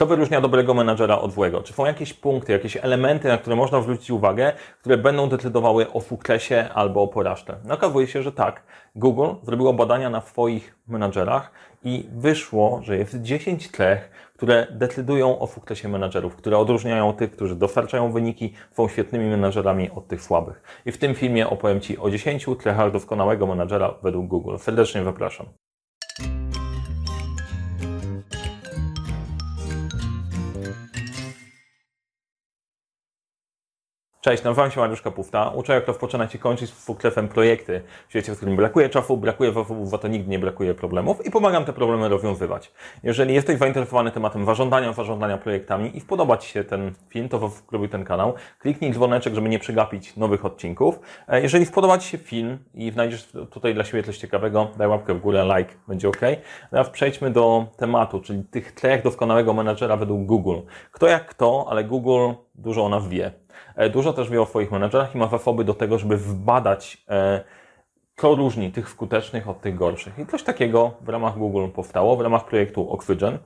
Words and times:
Co 0.00 0.06
wyróżnia 0.06 0.40
dobrego 0.40 0.74
menadżera 0.74 1.18
od 1.18 1.32
złego? 1.32 1.62
Czy 1.62 1.72
są 1.72 1.86
jakieś 1.86 2.12
punkty, 2.12 2.52
jakieś 2.52 2.76
elementy, 2.76 3.28
na 3.28 3.38
które 3.38 3.56
można 3.56 3.82
zwrócić 3.82 4.10
uwagę, 4.10 4.52
które 4.80 4.98
będą 4.98 5.28
decydowały 5.28 5.92
o 5.92 6.00
sukcesie 6.00 6.68
albo 6.74 7.02
o 7.02 7.08
porażce? 7.08 7.56
No 7.64 7.74
okazuje 7.74 8.06
się, 8.06 8.22
że 8.22 8.32
tak. 8.32 8.62
Google 8.94 9.28
zrobiło 9.42 9.72
badania 9.72 10.10
na 10.10 10.20
swoich 10.20 10.76
menadżerach 10.88 11.52
i 11.84 12.08
wyszło, 12.12 12.80
że 12.82 12.96
jest 12.96 13.22
10 13.22 13.68
cech, 13.70 14.10
które 14.36 14.66
decydują 14.70 15.38
o 15.38 15.46
sukcesie 15.46 15.88
menadżerów, 15.88 16.36
które 16.36 16.58
odróżniają 16.58 17.12
tych, 17.12 17.30
którzy 17.30 17.56
dostarczają 17.56 18.12
wyniki, 18.12 18.54
są 18.72 18.88
świetnymi 18.88 19.30
menadżerami 19.30 19.90
od 19.90 20.08
tych 20.08 20.22
słabych. 20.22 20.62
I 20.86 20.92
w 20.92 20.98
tym 20.98 21.14
filmie 21.14 21.48
opowiem 21.48 21.80
Ci 21.80 21.98
o 21.98 22.10
10 22.10 22.46
cechach 22.62 22.92
doskonałego 22.92 23.46
menadżera 23.46 23.94
według 24.02 24.26
Google. 24.26 24.56
Serdecznie 24.58 25.04
zapraszam. 25.04 25.46
Cześć, 34.22 34.42
nazywam 34.42 34.70
się 34.70 34.80
Mariusz 34.80 35.02
Kapufta. 35.02 35.48
Uczę, 35.48 35.74
jak 35.74 35.86
rozpoczynać 35.86 36.34
i 36.34 36.38
kończyć 36.38 36.70
z 36.70 36.84
sukcesem 36.84 37.28
projekty 37.28 37.82
w 38.08 38.10
świecie, 38.10 38.32
w 38.32 38.36
którym 38.36 38.56
brakuje 38.56 38.88
czasu, 38.88 39.16
brakuje 39.16 39.52
zasobów, 39.52 39.88
za 39.88 39.98
to 39.98 40.08
nigdy 40.08 40.30
nie 40.30 40.38
brakuje 40.38 40.74
problemów 40.74 41.26
i 41.26 41.30
pomagam 41.30 41.64
te 41.64 41.72
problemy 41.72 42.08
rozwiązywać. 42.08 42.72
Jeżeli 43.02 43.34
jesteś 43.34 43.58
zainteresowany 43.58 44.10
tematem 44.10 44.46
zarządzania, 44.46 44.92
zarządzania 44.92 45.38
projektami 45.38 45.96
i 45.96 46.00
spodoba 46.00 46.36
Ci 46.36 46.48
się 46.50 46.64
ten 46.64 46.92
film, 47.08 47.28
to 47.28 47.40
subskrybuj 47.40 47.88
ten 47.88 48.04
kanał. 48.04 48.34
Kliknij 48.58 48.92
dzwoneczek, 48.92 49.34
żeby 49.34 49.48
nie 49.48 49.58
przegapić 49.58 50.16
nowych 50.16 50.44
odcinków. 50.44 51.00
E, 51.28 51.42
jeżeli 51.42 51.66
spodoba 51.66 51.98
Ci 51.98 52.08
się 52.08 52.18
film 52.18 52.58
i 52.74 52.90
znajdziesz 52.90 53.32
tutaj 53.50 53.74
dla 53.74 53.84
siebie 53.84 54.02
coś 54.02 54.18
ciekawego, 54.18 54.70
daj 54.78 54.88
łapkę 54.88 55.14
w 55.14 55.20
górę, 55.20 55.48
like, 55.56 55.74
będzie 55.88 56.08
ok. 56.08 56.20
Teraz 56.70 56.90
przejdźmy 56.90 57.30
do 57.30 57.66
tematu, 57.76 58.20
czyli 58.20 58.44
tych 58.44 58.72
trzech 58.72 59.02
doskonałego 59.02 59.52
menadżera 59.52 59.96
według 59.96 60.26
Google. 60.26 60.58
Kto 60.92 61.06
jak 61.06 61.26
kto, 61.26 61.66
ale 61.70 61.84
Google 61.84 62.32
dużo 62.54 62.84
o 62.84 62.88
nas 62.88 63.08
wie. 63.08 63.39
E, 63.80 63.90
dużo 63.90 64.12
też 64.12 64.30
wie 64.30 64.42
o 64.42 64.46
swoich 64.46 64.70
menedżerach 64.70 65.14
i 65.14 65.18
ma 65.18 65.26
zasoby 65.26 65.64
do 65.64 65.74
tego, 65.74 65.98
żeby 65.98 66.16
wbadać, 66.16 67.04
e, 67.08 67.44
co 68.16 68.34
różni 68.34 68.72
tych 68.72 68.88
skutecznych 68.88 69.48
od 69.48 69.60
tych 69.60 69.74
gorszych. 69.74 70.18
I 70.18 70.26
coś 70.26 70.42
takiego 70.42 70.90
w 71.00 71.08
ramach 71.08 71.38
Google 71.38 71.68
powstało, 71.68 72.16
w 72.16 72.20
ramach 72.20 72.44
projektu 72.44 72.90
Oxygen, 72.90 73.38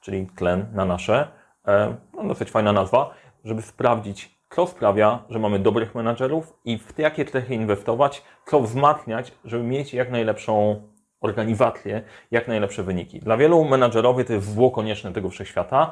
czyli 0.00 0.26
tlen 0.26 0.66
na 0.72 0.84
nasze, 0.84 1.28
e, 1.66 1.96
no 2.14 2.28
dosyć 2.28 2.50
fajna 2.50 2.72
nazwa, 2.72 3.10
żeby 3.44 3.62
sprawdzić, 3.62 4.38
co 4.50 4.66
sprawia, 4.66 5.18
że 5.30 5.38
mamy 5.38 5.58
dobrych 5.58 5.94
menedżerów 5.94 6.52
i 6.64 6.78
w 6.78 6.98
jakie 6.98 7.24
cechy 7.24 7.54
inwestować, 7.54 8.22
co 8.46 8.60
wzmacniać, 8.60 9.32
żeby 9.44 9.64
mieć 9.64 9.94
jak 9.94 10.10
najlepszą 10.10 10.82
organizację, 11.20 12.02
jak 12.30 12.48
najlepsze 12.48 12.82
wyniki. 12.82 13.20
Dla 13.20 13.36
wielu 13.36 13.64
menadżerowie 13.64 14.24
to 14.24 14.32
jest 14.32 14.54
zło 14.54 14.70
konieczne 14.70 15.12
tego 15.12 15.30
wszechświata, 15.30 15.90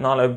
no 0.00 0.12
ale 0.12 0.36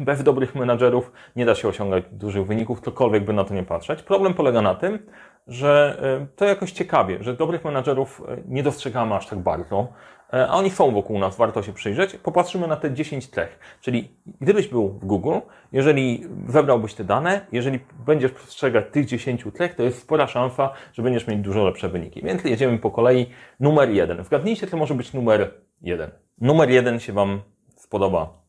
bez 0.00 0.22
dobrych 0.22 0.54
menadżerów 0.54 1.12
nie 1.36 1.46
da 1.46 1.54
się 1.54 1.68
osiągać 1.68 2.04
dużych 2.12 2.46
wyników, 2.46 2.80
cokolwiek 2.80 3.24
by 3.24 3.32
na 3.32 3.44
to 3.44 3.54
nie 3.54 3.62
patrzeć. 3.62 4.02
Problem 4.02 4.34
polega 4.34 4.62
na 4.62 4.74
tym, 4.74 4.98
że 5.46 5.98
e, 6.22 6.26
to 6.36 6.44
jakoś 6.44 6.72
ciekawie, 6.72 7.18
że 7.20 7.34
dobrych 7.34 7.64
menadżerów 7.64 8.22
e, 8.28 8.36
nie 8.48 8.62
dostrzegamy 8.62 9.14
aż 9.14 9.26
tak 9.26 9.38
bardzo, 9.38 9.88
e, 10.32 10.48
a 10.48 10.52
oni 10.52 10.70
są 10.70 10.90
wokół 10.90 11.18
nas, 11.18 11.36
warto 11.36 11.62
się 11.62 11.72
przyjrzeć. 11.72 12.16
Popatrzymy 12.16 12.66
na 12.66 12.76
te 12.76 12.92
10 12.92 13.26
cech. 13.26 13.58
Czyli 13.80 14.10
gdybyś 14.40 14.68
był 14.68 14.88
w 14.88 15.04
Google, 15.04 15.38
jeżeli 15.72 16.26
wybrałbyś 16.46 16.94
te 16.94 17.04
dane, 17.04 17.40
jeżeli 17.52 17.80
będziesz 18.06 18.32
przestrzegać 18.32 18.84
tych 18.92 19.06
10 19.06 19.44
cech, 19.54 19.74
to 19.74 19.82
jest 19.82 20.02
spora 20.02 20.26
szansa, 20.26 20.72
że 20.92 21.02
będziesz 21.02 21.26
mieć 21.26 21.40
dużo 21.40 21.64
lepsze 21.64 21.88
wyniki. 21.88 22.22
Więc 22.22 22.44
jedziemy 22.44 22.78
po 22.78 22.90
kolei. 22.90 23.26
Numer 23.60 23.90
jeden. 23.90 24.22
Wgadnijcie, 24.22 24.66
co 24.66 24.76
może 24.76 24.94
być 24.94 25.12
numer 25.12 25.54
jeden. 25.82 26.10
Numer 26.40 26.70
jeden 26.70 27.00
się 27.00 27.12
Wam 27.12 27.40
spodoba 27.76 28.45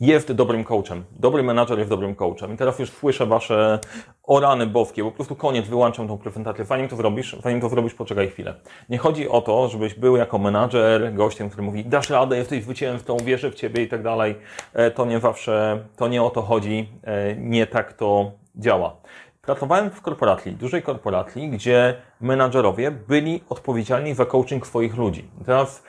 jest 0.00 0.32
dobrym 0.32 0.64
coachem. 0.64 1.04
Dobry 1.10 1.42
menadżer 1.42 1.78
jest 1.78 1.90
dobrym 1.90 2.14
coachem. 2.14 2.54
I 2.54 2.56
teraz 2.56 2.78
już 2.78 2.90
słyszę 2.90 3.26
wasze 3.26 3.78
orany 4.22 4.66
bowkie, 4.66 5.04
po 5.04 5.10
prostu 5.10 5.36
koniec, 5.36 5.68
wyłączam 5.68 6.08
tą 6.08 6.18
prezentację. 6.18 6.64
Zanim 6.64 6.88
to 6.88 6.96
zrobisz, 6.96 7.36
zanim 7.42 7.60
to 7.60 7.68
zrobisz, 7.68 7.94
poczekaj 7.94 8.28
chwilę. 8.28 8.54
Nie 8.88 8.98
chodzi 8.98 9.28
o 9.28 9.40
to, 9.40 9.68
żebyś 9.68 9.94
był 9.94 10.16
jako 10.16 10.38
menadżer 10.38 11.14
gościem, 11.14 11.50
który 11.50 11.62
mówi, 11.62 11.84
dasz 11.84 12.10
radę, 12.10 12.36
jesteś 12.36 12.62
zwycięzcą, 12.62 13.16
wierzę 13.16 13.50
w 13.50 13.54
ciebie 13.54 13.82
i 13.82 13.88
tak 13.88 14.02
dalej. 14.02 14.34
E, 14.72 14.90
to 14.90 15.04
nie 15.04 15.20
zawsze, 15.20 15.84
to 15.96 16.08
nie 16.08 16.22
o 16.22 16.30
to 16.30 16.42
chodzi, 16.42 16.88
e, 17.04 17.36
nie 17.36 17.66
tak 17.66 17.92
to 17.92 18.32
działa. 18.56 18.96
Pracowałem 19.42 19.90
w 19.90 20.00
korporacji, 20.00 20.52
dużej 20.52 20.82
korporacji, 20.82 21.48
gdzie 21.48 21.94
menadżerowie 22.20 22.90
byli 22.90 23.42
odpowiedzialni 23.48 24.14
za 24.14 24.26
coaching 24.26 24.66
swoich 24.66 24.96
ludzi. 24.96 25.28
Teraz 25.46 25.82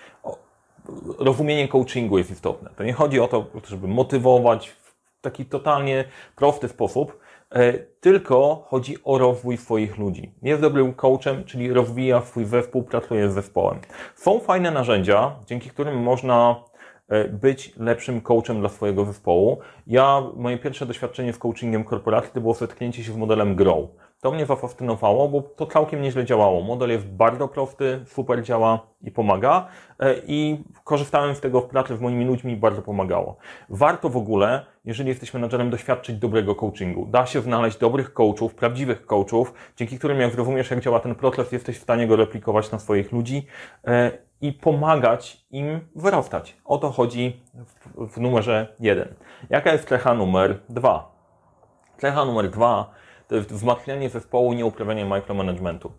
rozumienie 1.19 1.67
coachingu 1.67 2.17
jest 2.17 2.31
istotne. 2.31 2.69
To 2.77 2.83
nie 2.83 2.93
chodzi 2.93 3.19
o 3.19 3.27
to, 3.27 3.45
żeby 3.67 3.87
motywować 3.87 4.69
w 4.69 4.95
taki 5.21 5.45
totalnie 5.45 6.03
prosty 6.35 6.67
sposób, 6.67 7.19
e, 7.49 7.73
tylko 7.73 8.65
chodzi 8.67 8.97
o 9.03 9.17
rozwój 9.17 9.57
swoich 9.57 9.97
ludzi. 9.97 10.31
Jest 10.41 10.61
dobrym 10.61 10.93
coachem, 10.93 11.43
czyli 11.43 11.73
rozwija 11.73 12.21
swój 12.21 12.45
zespół, 12.45 12.83
pracuje 12.83 13.29
z 13.29 13.33
zespołem. 13.33 13.79
Są 14.15 14.39
fajne 14.39 14.71
narzędzia, 14.71 15.35
dzięki 15.45 15.69
którym 15.69 16.03
można 16.03 16.55
e, 17.07 17.29
być 17.29 17.73
lepszym 17.77 18.21
coachem 18.21 18.59
dla 18.59 18.69
swojego 18.69 19.05
zespołu. 19.05 19.57
Ja, 19.87 20.23
moje 20.35 20.57
pierwsze 20.57 20.85
doświadczenie 20.85 21.33
z 21.33 21.37
coachingiem 21.37 21.83
korporacji 21.83 22.31
to 22.33 22.41
było 22.41 22.53
zetknięcie 22.53 23.03
się 23.03 23.11
z 23.11 23.17
modelem 23.17 23.55
Grow. 23.55 23.89
To 24.21 24.31
mnie 24.31 24.45
zafascynowało, 24.45 25.27
bo 25.27 25.41
to 25.41 25.65
całkiem 25.65 26.01
nieźle 26.01 26.25
działało. 26.25 26.61
Model 26.61 26.89
jest 26.89 27.07
bardzo 27.07 27.47
prosty, 27.47 28.05
super 28.05 28.43
działa 28.43 28.87
i 29.01 29.11
pomaga 29.11 29.67
e, 29.99 30.15
i 30.27 30.63
korzystałem 30.83 31.35
z 31.35 31.41
tego 31.41 31.61
w 31.61 31.65
pracy 31.65 31.97
z 31.97 32.01
moimi 32.01 32.25
ludźmi 32.25 32.55
bardzo 32.55 32.81
pomagało. 32.81 33.37
Warto 33.69 34.09
w 34.09 34.17
ogóle, 34.17 34.65
jeżeli 34.85 35.09
jesteś 35.09 35.33
menadżerem, 35.33 35.69
doświadczyć 35.69 36.17
dobrego 36.17 36.55
coachingu. 36.55 37.05
Da 37.05 37.25
się 37.25 37.41
znaleźć 37.41 37.77
dobrych 37.77 38.13
coachów, 38.13 38.55
prawdziwych 38.55 39.05
coachów, 39.05 39.53
dzięki 39.77 39.97
którym 39.97 40.19
jak 40.19 40.31
zrozumiesz, 40.31 40.71
jak 40.71 40.79
działa 40.79 40.99
ten 40.99 41.15
proces, 41.15 41.51
jesteś 41.51 41.77
w 41.77 41.81
stanie 41.81 42.07
go 42.07 42.15
replikować 42.15 42.71
na 42.71 42.79
swoich 42.79 43.11
ludzi 43.11 43.47
e, 43.87 44.11
i 44.41 44.53
pomagać 44.53 45.45
im 45.51 45.79
wyrastać. 45.95 46.57
O 46.65 46.77
to 46.77 46.91
chodzi 46.91 47.41
w, 47.53 48.13
w 48.13 48.17
numerze 48.21 48.75
jeden. 48.79 49.15
Jaka 49.49 49.71
jest 49.71 49.87
cecha 49.87 50.13
numer 50.13 50.59
dwa? 50.69 51.15
Cecha 51.97 52.25
numer 52.25 52.49
dwa 52.49 52.95
to 53.27 53.35
jest 53.35 53.53
wzmacnianie 53.53 54.09
zespołu, 54.09 54.53
nie 54.53 54.65
uprawianie 54.65 55.05
micromanagementu. 55.05 55.91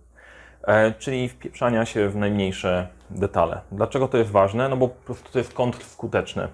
E, 0.63 0.93
czyli 0.93 1.29
wpieprzania 1.29 1.85
się 1.85 2.09
w 2.09 2.17
najmniejsze 2.17 2.89
detale. 3.11 3.61
Dlaczego 3.73 4.09
to 4.09 4.19
jest 4.19 4.31
ważne? 4.31 4.69
No 4.69 4.77
bo 4.77 4.89
po 4.89 5.05
prostu 5.05 5.33
to 5.33 5.39
jest 5.39 5.55
kontrskuteczne. 5.55 6.49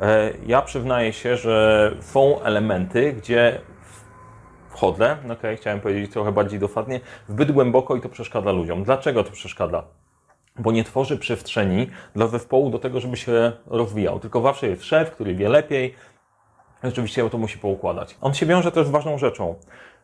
E, 0.00 0.30
ja 0.46 0.62
przyznaję 0.62 1.12
się, 1.12 1.36
że 1.36 1.92
są 2.00 2.42
elementy, 2.42 3.12
gdzie 3.12 3.60
wchodzę, 4.70 5.16
no 5.24 5.34
okay, 5.34 5.56
chciałem 5.56 5.80
powiedzieć 5.80 6.12
trochę 6.12 6.32
bardziej 6.32 6.58
dosadnie, 6.58 7.00
zbyt 7.28 7.52
głęboko 7.52 7.96
i 7.96 8.00
to 8.00 8.08
przeszkadza 8.08 8.52
ludziom. 8.52 8.84
Dlaczego 8.84 9.24
to 9.24 9.30
przeszkadza? 9.30 9.84
Bo 10.58 10.72
nie 10.72 10.84
tworzy 10.84 11.18
przestrzeni 11.18 11.90
dla 12.14 12.26
zespołu 12.26 12.70
do 12.70 12.78
tego, 12.78 13.00
żeby 13.00 13.16
się 13.16 13.52
rozwijał. 13.66 14.20
Tylko 14.20 14.42
zawsze 14.42 14.68
jest 14.68 14.84
szef, 14.84 15.10
który 15.10 15.34
wie 15.34 15.48
lepiej, 15.48 15.94
Rzeczywiście 16.84 17.30
to 17.30 17.38
musi 17.38 17.58
poukładać. 17.58 18.16
On 18.20 18.34
się 18.34 18.46
wiąże 18.46 18.72
też 18.72 18.86
z 18.86 18.90
ważną 18.90 19.18
rzeczą. 19.18 19.54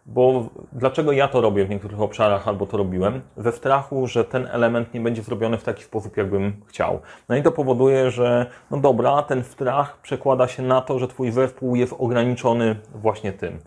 Bo 0.06 0.48
dlaczego 0.72 1.12
ja 1.12 1.28
to 1.28 1.40
robię 1.40 1.64
w 1.64 1.70
niektórych 1.70 2.00
obszarach, 2.00 2.48
albo 2.48 2.66
to 2.66 2.76
robiłem? 2.76 3.20
We 3.36 3.52
strachu, 3.52 4.06
że 4.06 4.24
ten 4.24 4.46
element 4.46 4.94
nie 4.94 5.00
będzie 5.00 5.22
zrobiony 5.22 5.58
w 5.58 5.64
taki 5.64 5.84
sposób, 5.84 6.16
jakbym 6.16 6.52
chciał. 6.66 7.00
No 7.28 7.36
i 7.36 7.42
to 7.42 7.52
powoduje, 7.52 8.10
że 8.10 8.46
no 8.70 8.76
dobra, 8.76 9.22
ten 9.22 9.44
strach 9.44 10.00
przekłada 10.00 10.48
się 10.48 10.62
na 10.62 10.80
to, 10.80 10.98
że 10.98 11.08
Twój 11.08 11.30
zespół 11.30 11.76
jest 11.76 11.94
ograniczony 11.98 12.76
właśnie 12.94 13.32
tym. 13.32 13.58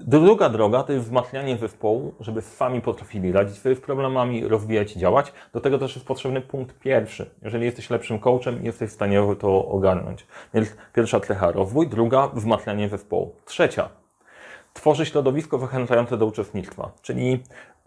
Druga 0.00 0.48
droga 0.48 0.82
to 0.82 0.92
jest 0.92 1.04
wzmacnianie 1.04 1.56
zespołu, 1.56 2.14
żeby 2.20 2.42
sami 2.42 2.80
potrafili 2.80 3.32
radzić 3.32 3.58
sobie 3.58 3.74
z 3.74 3.80
problemami, 3.80 4.48
rozwijać 4.48 4.96
i 4.96 4.98
działać. 4.98 5.32
Do 5.52 5.60
tego 5.60 5.78
też 5.78 5.94
jest 5.94 6.06
potrzebny 6.06 6.40
punkt 6.40 6.78
pierwszy. 6.78 7.30
Jeżeli 7.42 7.64
jesteś 7.64 7.90
lepszym 7.90 8.18
coachem, 8.18 8.64
jesteś 8.64 8.90
w 8.90 8.92
stanie 8.92 9.22
to 9.38 9.68
ogarnąć. 9.68 10.26
Więc 10.54 10.76
pierwsza 10.94 11.20
cecha 11.20 11.52
rozwój, 11.52 11.88
druga 11.88 12.28
wzmacnianie 12.28 12.88
zespołu. 12.88 13.34
Trzecia 13.44 13.88
tworzy 14.78 15.06
środowisko 15.06 15.58
zachęcające 15.58 16.16
do 16.16 16.26
uczestnictwa. 16.26 16.90
Czyli 17.02 17.42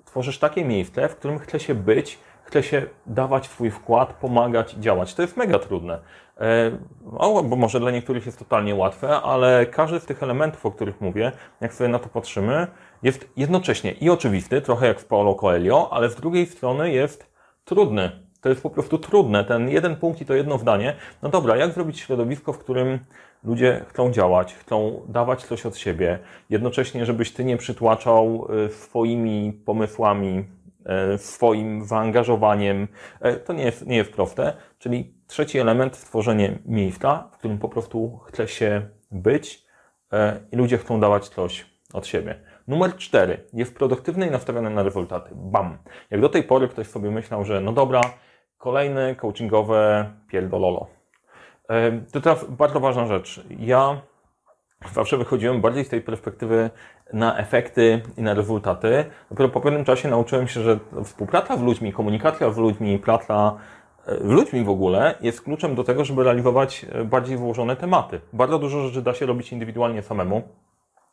tworzysz 0.05 0.39
takie 0.39 0.65
miejsce, 0.65 1.09
w 1.09 1.15
którym 1.15 1.39
chce 1.39 1.59
się 1.59 1.75
być, 1.75 2.19
chce 2.43 2.63
się 2.63 2.85
dawać 3.05 3.47
swój 3.47 3.71
wkład, 3.71 4.13
pomagać, 4.13 4.73
działać. 4.73 5.13
To 5.13 5.21
jest 5.21 5.37
mega 5.37 5.59
trudne. 5.59 5.99
E, 6.37 6.71
o, 7.17 7.43
bo 7.43 7.55
może 7.55 7.79
dla 7.79 7.91
niektórych 7.91 8.25
jest 8.25 8.39
totalnie 8.39 8.75
łatwe, 8.75 9.21
ale 9.21 9.65
każdy 9.65 9.99
z 9.99 10.05
tych 10.05 10.23
elementów, 10.23 10.65
o 10.65 10.71
których 10.71 11.01
mówię, 11.01 11.31
jak 11.61 11.73
sobie 11.73 11.89
na 11.89 11.99
to 11.99 12.09
patrzymy, 12.09 12.67
jest 13.03 13.29
jednocześnie 13.37 13.91
i 13.91 14.09
oczywisty, 14.09 14.61
trochę 14.61 14.87
jak 14.87 14.99
w 14.99 15.05
Paulo 15.05 15.35
Coelho, 15.35 15.93
ale 15.93 16.09
z 16.09 16.15
drugiej 16.15 16.45
strony 16.45 16.91
jest 16.91 17.31
trudny. 17.65 18.11
To 18.41 18.49
jest 18.49 18.63
po 18.63 18.69
prostu 18.69 18.97
trudne. 18.97 19.45
Ten 19.45 19.69
jeden 19.69 19.95
punkt 19.95 20.21
i 20.21 20.25
to 20.25 20.33
jedno 20.33 20.57
zdanie. 20.57 20.95
No 21.21 21.29
dobra, 21.29 21.55
jak 21.55 21.71
zrobić 21.71 21.99
środowisko, 21.99 22.53
w 22.53 22.59
którym 22.59 22.99
ludzie 23.43 23.85
chcą 23.87 24.11
działać, 24.11 24.55
chcą 24.55 25.01
dawać 25.07 25.45
coś 25.45 25.65
od 25.65 25.77
siebie, 25.77 26.19
jednocześnie, 26.49 27.05
żebyś 27.05 27.33
ty 27.33 27.45
nie 27.45 27.57
przytłaczał 27.57 28.47
e, 28.65 28.69
swoimi 28.69 29.53
pomysłami, 29.65 30.45
e, 30.85 31.17
swoim 31.17 31.85
zaangażowaniem. 31.85 32.87
E, 33.21 33.35
to 33.35 33.53
nie 33.53 33.63
jest, 33.63 33.87
nie 33.87 33.97
jest 33.97 34.11
proste, 34.11 34.53
czyli 34.79 35.13
trzeci 35.27 35.59
element, 35.59 35.95
stworzenie 35.95 36.59
miejsca, 36.65 37.29
w 37.33 37.37
którym 37.37 37.57
po 37.57 37.69
prostu 37.69 38.17
chce 38.17 38.47
się 38.47 38.81
być 39.11 39.71
i 40.51 40.55
ludzie 40.55 40.77
chcą 40.77 40.99
dawać 40.99 41.29
coś 41.29 41.65
od 41.93 42.07
siebie. 42.07 42.35
Numer 42.67 42.95
cztery. 42.95 43.47
Jest 43.53 43.75
produktywny 43.75 44.27
i 44.27 44.31
nastawiony 44.31 44.69
na 44.69 44.83
rezultaty. 44.83 45.29
Bam. 45.35 45.77
Jak 46.09 46.21
do 46.21 46.29
tej 46.29 46.43
pory 46.43 46.67
ktoś 46.67 46.87
sobie 46.87 47.11
myślał, 47.11 47.45
że 47.45 47.61
no 47.61 47.71
dobra, 47.71 48.01
kolejny 48.57 49.15
coachingowe 49.15 50.11
pierdololo. 50.27 51.00
E, 51.71 51.91
to 52.11 52.21
teraz 52.21 52.45
bardzo 52.49 52.79
ważna 52.79 53.07
rzecz. 53.07 53.43
Ja 53.59 54.01
zawsze 54.93 55.17
wychodziłem 55.17 55.61
bardziej 55.61 55.85
z 55.85 55.89
tej 55.89 56.01
perspektywy 56.01 56.69
na 57.13 57.37
efekty 57.37 58.01
i 58.17 58.21
na 58.21 58.33
rezultaty. 58.33 59.05
Dopiero 59.29 59.49
po 59.49 59.61
pewnym 59.61 59.85
czasie 59.85 60.09
nauczyłem 60.09 60.47
się, 60.47 60.61
że 60.61 60.79
współpraca 61.03 61.57
z 61.57 61.61
ludźmi, 61.61 61.93
komunikacja 61.93 62.51
z 62.51 62.57
ludźmi, 62.57 62.99
praca 62.99 63.57
e, 64.07 64.17
z 64.17 64.31
ludźmi 64.31 64.63
w 64.63 64.69
ogóle 64.69 65.15
jest 65.21 65.41
kluczem 65.41 65.75
do 65.75 65.83
tego, 65.83 66.05
żeby 66.05 66.23
realizować 66.23 66.85
e, 66.91 67.05
bardziej 67.05 67.37
złożone 67.37 67.75
tematy. 67.75 68.21
Bardzo 68.33 68.59
dużo 68.59 68.87
rzeczy 68.87 69.01
da 69.01 69.13
się 69.13 69.25
robić 69.25 69.51
indywidualnie 69.51 70.01
samemu. 70.01 70.41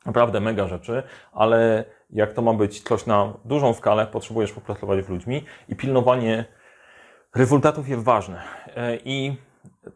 Naprawdę 0.06 0.40
mega 0.40 0.68
rzeczy, 0.68 1.02
ale 1.32 1.84
jak 2.10 2.32
to 2.32 2.42
ma 2.42 2.54
być 2.54 2.82
coś 2.82 3.06
na 3.06 3.32
dużą 3.44 3.74
skalę, 3.74 4.06
potrzebujesz 4.06 4.52
popracować 4.52 5.04
z 5.04 5.08
ludźmi 5.08 5.44
i 5.68 5.76
pilnowanie 5.76 6.44
rezultatów 7.34 7.88
jest 7.88 8.02
ważne. 8.02 8.42
E, 8.76 8.96
I 9.04 9.47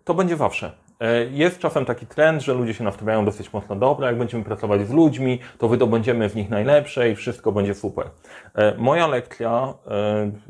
to 0.04 0.14
będzie 0.14 0.36
zawsze. 0.36 0.72
E, 1.00 1.24
jest 1.24 1.58
czasem 1.58 1.84
taki 1.84 2.06
trend, 2.06 2.42
że 2.42 2.54
ludzie 2.54 2.74
się 2.74 2.84
nastawiają 2.84 3.24
dosyć 3.24 3.52
mocno 3.52 3.76
dobra, 3.76 4.06
jak 4.06 4.18
będziemy 4.18 4.44
pracować 4.44 4.86
z 4.86 4.90
ludźmi, 4.90 5.38
to 5.58 5.68
wydobędziemy 5.68 6.28
w 6.28 6.36
nich 6.36 6.50
najlepsze 6.50 7.10
i 7.10 7.14
wszystko 7.14 7.52
będzie 7.52 7.74
super. 7.74 8.10
E, 8.54 8.74
moja 8.78 9.06
lekcja 9.06 9.74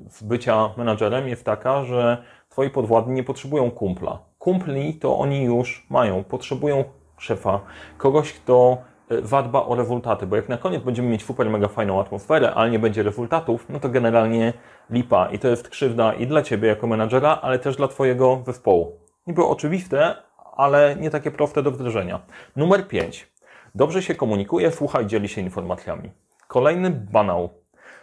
z 0.08 0.22
bycia 0.22 0.70
menadżerem 0.76 1.28
jest 1.28 1.44
taka, 1.44 1.84
że 1.84 2.22
twoi 2.48 2.70
podwładni 2.70 3.14
nie 3.14 3.24
potrzebują 3.24 3.70
kumpla. 3.70 4.18
Kumpli 4.38 4.94
to 4.94 5.18
oni 5.18 5.44
już 5.44 5.86
mają, 5.90 6.24
potrzebują 6.24 6.84
szefa, 7.18 7.60
kogoś, 7.98 8.32
kto 8.32 8.78
zadba 9.22 9.66
o 9.66 9.74
rezultaty, 9.74 10.26
bo 10.26 10.36
jak 10.36 10.48
na 10.48 10.56
koniec 10.56 10.82
będziemy 10.82 11.08
mieć 11.08 11.24
super 11.24 11.50
mega 11.50 11.68
fajną 11.68 12.00
atmosferę, 12.00 12.54
ale 12.54 12.70
nie 12.70 12.78
będzie 12.78 13.02
rezultatów, 13.02 13.66
no 13.68 13.80
to 13.80 13.88
generalnie 13.88 14.52
lipa 14.90 15.26
i 15.26 15.38
to 15.38 15.48
jest 15.48 15.68
krzywda 15.68 16.14
i 16.14 16.26
dla 16.26 16.42
Ciebie 16.42 16.68
jako 16.68 16.86
menadżera, 16.86 17.38
ale 17.42 17.58
też 17.58 17.76
dla 17.76 17.88
Twojego 17.88 18.42
zespołu. 18.46 19.01
Niby 19.26 19.44
oczywiste, 19.44 20.16
ale 20.56 20.96
nie 21.00 21.10
takie 21.10 21.30
proste 21.30 21.62
do 21.62 21.70
wdrożenia. 21.70 22.20
Numer 22.56 22.88
5. 22.88 23.28
Dobrze 23.74 24.02
się 24.02 24.14
komunikuje, 24.14 24.70
słucha 24.70 25.00
i 25.00 25.06
dzieli 25.06 25.28
się 25.28 25.40
informacjami. 25.40 26.10
Kolejny 26.48 26.90
banał. 26.90 27.48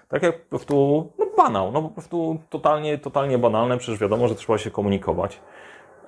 Tak 0.07 0.23
jak 0.23 0.41
po 0.41 0.49
prostu, 0.49 1.07
no 1.19 1.25
banał, 1.37 1.71
no 1.71 1.81
po 1.81 1.89
prostu 1.89 2.39
totalnie, 2.49 2.97
totalnie 2.97 3.37
banalne, 3.37 3.77
przecież 3.77 3.99
wiadomo, 3.99 4.27
że 4.27 4.35
trzeba 4.35 4.57
się 4.57 4.71
komunikować. 4.71 5.39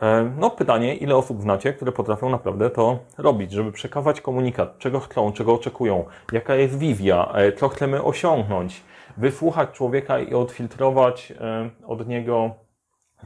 E, 0.02 0.32
no 0.38 0.50
pytanie, 0.50 0.96
ile 0.96 1.16
osób 1.16 1.42
znacie, 1.42 1.74
które 1.74 1.92
potrafią 1.92 2.30
naprawdę 2.30 2.70
to 2.70 3.00
robić, 3.18 3.52
żeby 3.52 3.72
przekazać 3.72 4.22
komunikat, 4.22 4.78
czego 4.78 5.00
chcą, 5.00 5.32
czego 5.32 5.54
oczekują, 5.54 6.06
jaka 6.32 6.56
jest 6.56 6.78
wizja, 6.78 7.32
e, 7.34 7.52
co 7.52 7.70
chcemy 7.70 8.04
osiągnąć, 8.04 8.84
wysłuchać 9.18 9.70
człowieka 9.72 10.20
i 10.20 10.34
odfiltrować 10.34 11.34
e, 11.42 11.70
od 11.88 12.08
niego 12.08 12.52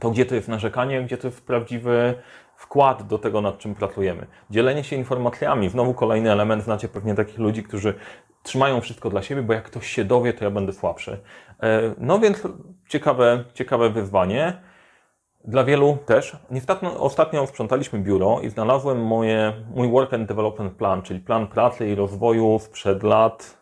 to, 0.00 0.10
gdzie 0.10 0.26
to 0.26 0.34
jest 0.34 0.48
narzekanie, 0.48 1.02
gdzie 1.02 1.18
to 1.18 1.28
jest 1.28 1.46
prawdziwy 1.46 2.14
wkład 2.56 3.02
do 3.02 3.18
tego, 3.18 3.40
nad 3.40 3.58
czym 3.58 3.74
pracujemy. 3.74 4.26
Dzielenie 4.50 4.84
się 4.84 4.96
informacjami, 4.96 5.68
znowu 5.68 5.94
kolejny 5.94 6.32
element, 6.32 6.62
znacie 6.62 6.88
pewnie 6.88 7.14
takich 7.14 7.38
ludzi, 7.38 7.62
którzy 7.62 7.94
trzymają 8.42 8.80
wszystko 8.80 9.10
dla 9.10 9.22
siebie, 9.22 9.42
bo 9.42 9.52
jak 9.52 9.64
ktoś 9.64 9.86
się 9.86 10.04
dowie, 10.04 10.32
to 10.32 10.44
ja 10.44 10.50
będę 10.50 10.72
słabszy. 10.72 11.20
No 11.98 12.18
więc 12.18 12.42
ciekawe, 12.88 13.44
ciekawe 13.54 13.90
wyzwanie. 13.90 14.62
Dla 15.44 15.64
wielu 15.64 15.98
też. 16.06 16.36
Ostatnio, 16.56 17.00
ostatnio 17.00 17.46
sprzątaliśmy 17.46 17.98
biuro 17.98 18.40
i 18.40 18.48
znalazłem 18.48 19.06
moje, 19.06 19.52
mój 19.74 19.90
Work 19.90 20.14
and 20.14 20.28
Development 20.28 20.72
Plan, 20.72 21.02
czyli 21.02 21.20
plan 21.20 21.46
pracy 21.46 21.88
i 21.88 21.94
rozwoju 21.94 22.58
sprzed 22.58 23.02
lat, 23.02 23.58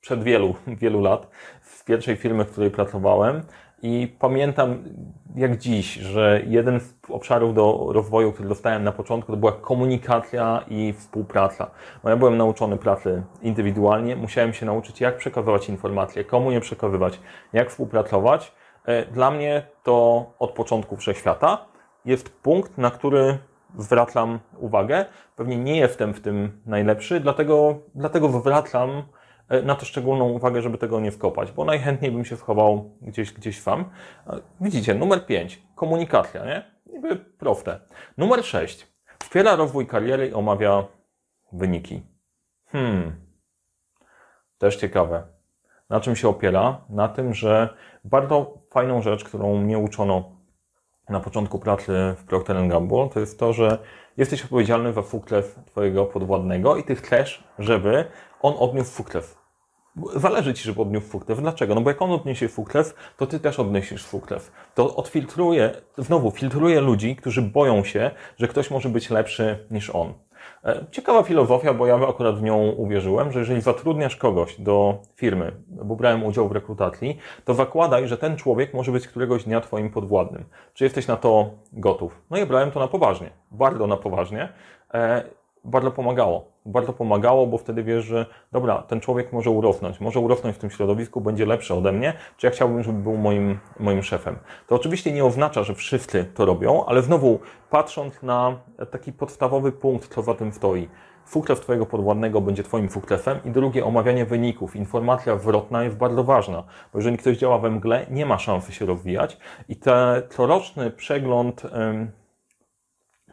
przed 0.00 0.22
wielu, 0.22 0.54
wielu 0.66 1.00
lat, 1.00 1.28
z 1.62 1.84
pierwszej 1.84 2.16
firmy, 2.16 2.44
w 2.44 2.50
której 2.50 2.70
pracowałem. 2.70 3.42
I 3.82 4.16
pamiętam 4.18 4.84
jak 5.34 5.56
dziś, 5.56 5.94
że 5.94 6.42
jeden 6.46 6.80
z 6.80 6.94
obszarów 7.08 7.54
do 7.54 7.86
rozwoju, 7.90 8.32
który 8.32 8.48
dostałem 8.48 8.84
na 8.84 8.92
początku, 8.92 9.32
to 9.32 9.38
była 9.38 9.52
komunikacja 9.52 10.64
i 10.68 10.92
współpraca. 10.92 11.70
No 12.04 12.10
ja 12.10 12.16
byłem 12.16 12.36
nauczony 12.36 12.76
pracy 12.76 13.22
indywidualnie, 13.42 14.16
musiałem 14.16 14.52
się 14.52 14.66
nauczyć, 14.66 15.00
jak 15.00 15.16
przekazywać 15.16 15.68
informacje, 15.68 16.24
komu 16.24 16.50
nie 16.50 16.60
przekazywać, 16.60 17.20
jak 17.52 17.70
współpracować. 17.70 18.52
E, 18.84 19.04
dla 19.06 19.30
mnie 19.30 19.62
to 19.82 20.26
od 20.38 20.50
początku 20.50 20.96
wszechświata 20.96 21.66
jest 22.04 22.28
punkt, 22.42 22.78
na 22.78 22.90
który 22.90 23.38
zwracam 23.78 24.38
uwagę. 24.58 25.04
Pewnie 25.36 25.56
nie 25.56 25.76
jestem 25.76 26.14
w 26.14 26.20
tym 26.20 26.60
najlepszy, 26.66 27.20
dlatego, 27.20 27.78
dlatego 27.94 28.28
zwracam 28.28 29.02
na 29.62 29.74
to 29.74 29.84
szczególną 29.86 30.28
uwagę, 30.28 30.62
żeby 30.62 30.78
tego 30.78 31.00
nie 31.00 31.10
wkopać, 31.10 31.52
bo 31.52 31.64
najchętniej 31.64 32.12
bym 32.12 32.24
się 32.24 32.36
schował 32.36 32.90
gdzieś, 33.02 33.32
gdzieś 33.32 33.62
sam. 33.62 33.84
E, 34.26 34.40
widzicie, 34.60 34.94
numer 34.94 35.26
5, 35.26 35.62
komunikacja, 35.74 36.44
nie? 36.44 36.64
Niby 36.86 37.16
proste. 37.16 37.80
Numer 38.18 38.44
6, 38.44 38.86
wspiera 39.18 39.56
rozwój 39.56 39.86
kariery 39.86 40.28
i 40.28 40.34
omawia 40.34 40.84
wyniki. 41.52 42.02
Hmm, 42.66 43.12
też 44.58 44.76
ciekawe. 44.76 45.22
Na 45.90 46.00
czym 46.00 46.16
się 46.16 46.28
opiera? 46.28 46.80
Na 46.88 47.08
tym, 47.08 47.34
że 47.34 47.68
bardzo 48.04 48.58
fajną 48.70 49.02
rzecz, 49.02 49.24
którą 49.24 49.56
mnie 49.56 49.78
uczono 49.78 50.38
na 51.08 51.20
początku 51.20 51.58
pracy 51.58 52.14
w 52.18 52.24
Procter 52.24 52.68
Gamble, 52.68 53.08
to 53.14 53.20
jest 53.20 53.38
to, 53.38 53.52
że 53.52 53.78
jesteś 54.16 54.44
odpowiedzialny 54.44 54.92
za 54.92 55.02
sukces 55.02 55.54
Twojego 55.66 56.04
podwładnego 56.04 56.76
i 56.76 56.84
Ty 56.84 56.96
chcesz, 56.96 57.44
żeby 57.58 58.04
on 58.40 58.54
odniósł 58.58 58.90
sukces. 58.90 59.37
Zależy 60.16 60.54
Ci, 60.54 60.64
żeby 60.64 60.82
odniósł 60.82 61.10
sukces. 61.10 61.40
Dlaczego? 61.40 61.74
No 61.74 61.80
bo 61.80 61.90
jak 61.90 62.02
on 62.02 62.10
odniesie 62.10 62.48
sukces, 62.48 62.94
to 63.16 63.26
Ty 63.26 63.40
też 63.40 63.58
odniesiesz 63.58 64.06
sukces. 64.06 64.52
To 64.74 64.96
odfiltruje, 64.96 65.72
znowu 65.98 66.30
filtruje 66.30 66.80
ludzi, 66.80 67.16
którzy 67.16 67.42
boją 67.42 67.84
się, 67.84 68.10
że 68.36 68.48
ktoś 68.48 68.70
może 68.70 68.88
być 68.88 69.10
lepszy 69.10 69.66
niż 69.70 69.90
on. 69.90 70.14
E, 70.64 70.84
ciekawa 70.90 71.22
filozofia, 71.22 71.74
bo 71.74 71.86
ja 71.86 71.94
akurat 72.08 72.38
w 72.38 72.42
nią 72.42 72.70
uwierzyłem, 72.70 73.32
że 73.32 73.38
jeżeli 73.38 73.60
zatrudniasz 73.60 74.16
kogoś 74.16 74.60
do 74.60 74.98
firmy, 75.16 75.52
bo 75.68 75.96
brałem 75.96 76.24
udział 76.24 76.48
w 76.48 76.52
rekrutacji, 76.52 77.18
to 77.44 77.54
zakładaj, 77.54 78.08
że 78.08 78.18
ten 78.18 78.36
człowiek 78.36 78.74
może 78.74 78.92
być 78.92 79.08
któregoś 79.08 79.44
dnia 79.44 79.60
Twoim 79.60 79.90
podwładnym. 79.90 80.44
Czy 80.74 80.84
jesteś 80.84 81.06
na 81.06 81.16
to 81.16 81.50
gotów? 81.72 82.22
No 82.30 82.38
i 82.38 82.46
brałem 82.46 82.70
to 82.70 82.80
na 82.80 82.88
poważnie, 82.88 83.30
bardzo 83.50 83.86
na 83.86 83.96
poważnie. 83.96 84.48
Bardzo 85.68 85.90
pomagało. 85.90 86.44
Bardzo 86.66 86.92
pomagało, 86.92 87.46
bo 87.46 87.58
wtedy 87.58 87.82
wiesz, 87.82 88.04
że 88.04 88.26
dobra, 88.52 88.82
ten 88.82 89.00
człowiek 89.00 89.32
może 89.32 89.50
urosnąć, 89.50 90.00
może 90.00 90.20
urosnąć 90.20 90.56
w 90.56 90.58
tym 90.58 90.70
środowisku, 90.70 91.20
będzie 91.20 91.46
lepszy 91.46 91.74
ode 91.74 91.92
mnie, 91.92 92.12
czy 92.36 92.46
ja 92.46 92.50
chciałbym, 92.50 92.82
żeby 92.82 92.98
był 92.98 93.16
moim, 93.16 93.58
moim 93.80 94.02
szefem. 94.02 94.38
To 94.66 94.74
oczywiście 94.74 95.12
nie 95.12 95.24
oznacza, 95.24 95.62
że 95.62 95.74
wszyscy 95.74 96.24
to 96.34 96.44
robią, 96.44 96.84
ale 96.86 97.02
znowu 97.02 97.38
patrząc 97.70 98.22
na 98.22 98.56
taki 98.90 99.12
podstawowy 99.12 99.72
punkt, 99.72 100.14
co 100.14 100.22
za 100.22 100.34
tym 100.34 100.52
stoi. 100.52 100.88
Sukces 101.24 101.60
Twojego 101.60 101.86
podwładnego 101.86 102.40
będzie 102.40 102.62
Twoim 102.62 102.90
sukcesem 102.90 103.38
i 103.44 103.50
drugie, 103.50 103.84
omawianie 103.84 104.24
wyników. 104.24 104.76
Informacja 104.76 105.38
zwrotna 105.38 105.84
jest 105.84 105.96
bardzo 105.96 106.24
ważna, 106.24 106.64
bo 106.92 106.98
jeżeli 106.98 107.18
ktoś 107.18 107.36
działa 107.36 107.58
we 107.58 107.70
mgle, 107.70 108.06
nie 108.10 108.26
ma 108.26 108.38
szansy 108.38 108.72
się 108.72 108.86
rozwijać 108.86 109.38
i 109.68 109.76
ten 109.76 110.22
coroczny 110.28 110.90
przegląd 110.90 111.62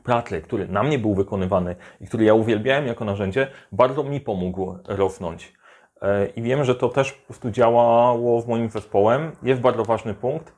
pracy, 0.05 0.41
który 0.41 0.67
na 0.67 0.83
mnie 0.83 0.99
był 0.99 1.15
wykonywany 1.15 1.75
i 2.01 2.07
który 2.07 2.25
ja 2.25 2.33
uwielbiałem 2.33 2.87
jako 2.87 3.05
narzędzie, 3.05 3.47
bardzo 3.71 4.03
mi 4.03 4.19
pomógł 4.19 4.77
rosnąć. 4.87 5.53
E, 6.01 6.25
I 6.25 6.41
wiem, 6.41 6.63
że 6.63 6.75
to 6.75 6.89
też 6.89 7.11
po 7.11 7.25
prostu 7.25 7.51
działało 7.51 8.41
w 8.41 8.47
moim 8.47 8.69
zespołem. 8.69 9.31
Jest 9.43 9.61
bardzo 9.61 9.85
ważny 9.85 10.13
punkt. 10.13 10.53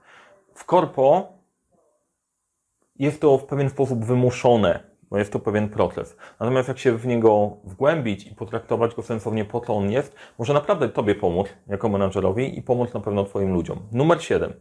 W 0.54 0.66
korpo 0.66 1.28
jest 2.96 3.22
to 3.22 3.38
w 3.38 3.46
pewien 3.46 3.70
sposób 3.70 4.06
wymuszone, 4.06 4.80
bo 5.12 5.18
jest 5.18 5.34
to 5.34 5.40
pewien 5.40 5.70
proces. 5.70 6.18
Natomiast 6.40 6.68
jak 6.68 6.80
się 6.80 6.98
w 6.98 7.08
niego 7.08 7.58
wgłębić 7.64 8.28
i 8.28 8.36
potraktować 8.36 8.96
go 8.96 9.02
sensownie 9.02 9.46
po 9.46 9.62
co 9.62 9.76
on 9.76 9.92
jest, 9.92 10.16
może 10.40 10.54
naprawdę 10.54 10.90
Tobie 10.90 11.16
pomóc 11.16 11.48
jako 11.68 11.90
menadżerowi 11.90 12.60
i 12.60 12.62
pomóc 12.62 12.94
na 12.94 13.00
pewno 13.00 13.24
Twoim 13.24 13.54
ludziom. 13.54 13.80
Numer 13.92 14.24
7. 14.24 14.54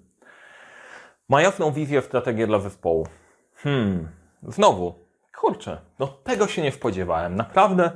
Ma 1.29 1.43
jasną 1.43 1.73
wizję, 1.73 2.03
strategię 2.03 2.47
dla 2.47 2.59
zespołu. 2.59 3.07
Hmm, 3.55 4.09
Znowu, 4.43 4.95
kurczę, 5.41 5.81
no 5.99 6.07
tego 6.07 6.47
się 6.47 6.63
nie 6.63 6.73
spodziewałem. 6.73 7.37
Naprawdę, 7.37 7.91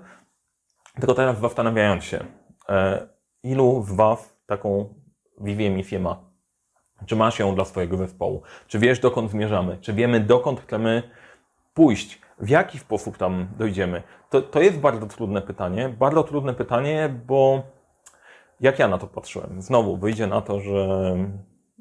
tylko 0.95 1.15
teraz 1.15 1.41
zastanawiając 1.41 2.05
się, 2.05 2.25
e, 2.69 3.09
ilu 3.43 3.85
z 3.89 3.93
Was 3.93 4.37
taką 4.47 4.95
wizję 5.41 5.71
misję 5.71 5.99
ma? 5.99 6.31
Czy 7.07 7.17
masz 7.17 7.39
ją 7.39 7.55
dla 7.55 7.65
swojego 7.65 7.97
zespołu? 7.97 8.43
Czy 8.67 8.79
wiesz, 8.79 8.99
dokąd 8.99 9.31
zmierzamy? 9.31 9.79
Czy 9.81 9.93
wiemy, 9.93 10.21
dokąd 10.21 10.61
chcemy 10.61 11.03
pójść? 11.75 12.21
W 12.39 12.49
jaki 12.49 12.79
sposób 12.79 13.19
tam 13.19 13.49
dojdziemy? 13.59 14.03
To, 14.31 14.43
to 14.43 14.61
jest 14.61 14.79
bardzo 14.79 15.07
trudne 15.07 15.43
pytanie. 15.43 15.89
Bardzo 15.89 16.23
trudne 16.23 16.55
pytanie, 16.55 17.15
bo 17.27 17.63
jak 18.61 18.79
ja 18.79 18.89
na 18.89 18.99
to 18.99 19.07
patrzyłem? 19.07 19.63
Znowu 19.63 19.97
wyjdzie 19.97 20.27
na 20.27 20.41
to, 20.41 20.61
że 20.61 21.17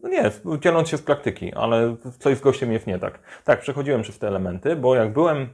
No 0.04 0.10
nie, 0.10 0.32
dzieląc 0.60 0.90
się 0.90 0.98
z 0.98 1.02
praktyki, 1.02 1.54
ale 1.54 1.96
coś 2.20 2.38
z 2.38 2.42
gościem 2.42 2.72
jest 2.72 2.88
nie 2.88 3.00
tak. 3.00 3.20
Tak, 3.44 3.60
przechodziłem 3.60 4.02
przez 4.02 4.20
te 4.20 4.28
elementy, 4.28 4.76
bo 4.76 4.96
jak 4.96 5.14
byłem 5.14 5.50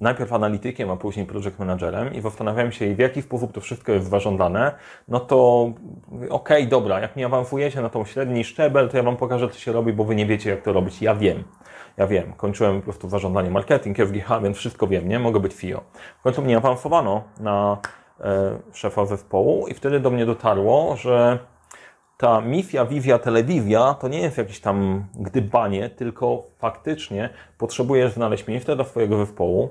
najpierw 0.00 0.32
analitykiem, 0.32 0.90
a 0.90 0.96
później 0.96 1.26
project 1.26 1.58
managerem 1.58 2.14
i 2.14 2.20
zastanawiałem 2.20 2.72
się, 2.72 2.94
w 2.94 2.98
jaki 2.98 3.22
sposób 3.22 3.52
to 3.52 3.60
wszystko 3.60 3.92
jest 3.92 4.10
zarządzane, 4.10 4.72
no 5.08 5.20
to 5.20 5.70
okej, 6.12 6.30
okay, 6.30 6.66
dobra, 6.66 7.00
jak 7.00 7.16
nie 7.16 7.26
awansujecie 7.26 7.82
na 7.82 7.88
tą 7.88 8.04
średni 8.04 8.44
szczebel, 8.44 8.88
to 8.88 8.96
ja 8.96 9.02
Wam 9.02 9.16
pokażę, 9.16 9.48
co 9.48 9.58
się 9.58 9.72
robi, 9.72 9.92
bo 9.92 10.04
Wy 10.04 10.14
nie 10.14 10.26
wiecie, 10.26 10.50
jak 10.50 10.62
to 10.62 10.72
robić. 10.72 11.02
Ja 11.02 11.14
wiem. 11.14 11.44
Ja 11.96 12.06
wiem. 12.06 12.32
Kończyłem 12.32 12.76
po 12.76 12.82
prostu 12.82 13.08
zarządzanie 13.08 13.50
marketing, 13.50 13.98
FGH, 13.98 14.42
więc 14.42 14.56
wszystko 14.56 14.86
wiem, 14.86 15.08
nie? 15.08 15.18
Mogę 15.18 15.40
być 15.40 15.52
FIO. 15.52 15.82
W 16.18 16.22
końcu 16.22 16.42
mnie 16.42 16.56
awansowano 16.56 17.22
na 17.40 17.78
e, 18.20 18.58
szefa 18.72 19.06
zespołu 19.06 19.66
i 19.68 19.74
wtedy 19.74 20.00
do 20.00 20.10
mnie 20.10 20.26
dotarło, 20.26 20.96
że 20.96 21.38
ta 22.22 22.40
misja, 22.40 22.84
wizja, 22.86 23.18
telewizja 23.18 23.94
to 23.94 24.08
nie 24.08 24.20
jest 24.20 24.38
jakieś 24.38 24.60
tam 24.60 25.04
gdybanie, 25.14 25.90
tylko 25.90 26.42
faktycznie 26.58 27.30
potrzebujesz 27.58 28.12
znaleźć 28.12 28.46
miejsce 28.46 28.76
dla 28.76 28.84
swojego 28.84 29.18
zespołu, 29.18 29.68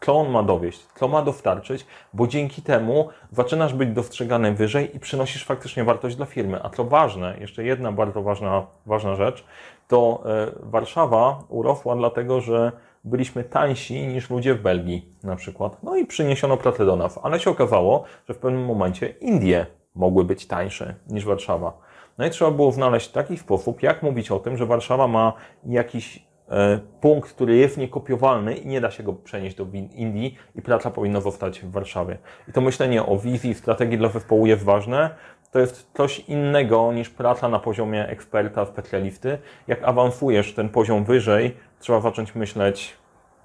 co 0.00 0.14
on 0.14 0.30
ma 0.30 0.42
dowieść, 0.42 0.86
co 0.94 1.08
ma 1.08 1.22
dostarczyć, 1.22 1.86
bo 2.14 2.26
dzięki 2.26 2.62
temu 2.62 3.08
zaczynasz 3.32 3.74
być 3.74 3.90
dostrzegany 3.90 4.54
wyżej 4.54 4.96
i 4.96 5.00
przynosisz 5.00 5.44
faktycznie 5.44 5.84
wartość 5.84 6.16
dla 6.16 6.26
firmy. 6.26 6.60
A 6.62 6.70
co 6.70 6.84
ważne, 6.84 7.36
jeszcze 7.40 7.64
jedna 7.64 7.92
bardzo 7.92 8.22
ważna, 8.22 8.66
ważna 8.86 9.14
rzecz, 9.14 9.44
to 9.88 10.22
e, 10.26 10.46
Warszawa 10.62 11.44
urosła 11.48 11.96
dlatego, 11.96 12.40
że 12.40 12.72
byliśmy 13.04 13.44
tańsi 13.44 14.06
niż 14.06 14.30
ludzie 14.30 14.54
w 14.54 14.62
Belgii 14.62 15.08
na 15.22 15.36
przykład. 15.36 15.82
No 15.82 15.96
i 15.96 16.06
przyniesiono 16.06 16.56
pracę 16.56 16.86
do 16.86 16.96
nas, 16.96 17.20
ale 17.22 17.40
się 17.40 17.50
okazało, 17.50 18.04
że 18.28 18.34
w 18.34 18.38
pewnym 18.38 18.64
momencie 18.64 19.08
Indie 19.08 19.66
mogły 19.94 20.24
być 20.24 20.46
tańsze 20.46 20.94
niż 21.06 21.24
Warszawa. 21.24 21.83
No 22.18 22.26
i 22.26 22.30
trzeba 22.30 22.50
było 22.50 22.72
znaleźć 22.72 23.08
taki 23.08 23.38
sposób, 23.38 23.82
jak 23.82 24.02
mówić 24.02 24.30
o 24.30 24.38
tym, 24.38 24.56
że 24.56 24.66
Warszawa 24.66 25.08
ma 25.08 25.32
jakiś 25.66 26.26
e, 26.48 26.80
punkt, 27.00 27.30
który 27.30 27.56
jest 27.56 27.78
niekopiowalny 27.78 28.54
i 28.54 28.66
nie 28.66 28.80
da 28.80 28.90
się 28.90 29.02
go 29.02 29.12
przenieść 29.12 29.56
do 29.56 29.66
Indii 29.94 30.38
i 30.54 30.62
praca 30.62 30.90
powinna 30.90 31.20
zostać 31.20 31.60
w 31.60 31.70
Warszawie. 31.70 32.18
I 32.48 32.52
to 32.52 32.60
myślenie 32.60 33.06
o 33.06 33.18
wizji, 33.18 33.54
strategii 33.54 33.98
dla 33.98 34.08
zespołu 34.08 34.46
jest 34.46 34.64
ważne. 34.64 35.10
To 35.50 35.58
jest 35.58 35.90
coś 35.94 36.18
innego 36.18 36.92
niż 36.92 37.10
praca 37.10 37.48
na 37.48 37.58
poziomie 37.58 38.08
eksperta, 38.08 38.66
specjalisty. 38.66 39.38
Jak 39.68 39.84
awansujesz 39.84 40.54
ten 40.54 40.68
poziom 40.68 41.04
wyżej, 41.04 41.56
trzeba 41.78 42.00
zacząć 42.00 42.34
myśleć 42.34 42.96